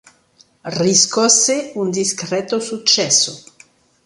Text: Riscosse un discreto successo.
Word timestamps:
Riscosse 0.65 1.73
un 1.75 1.91
discreto 1.91 2.59
successo. 2.59 3.43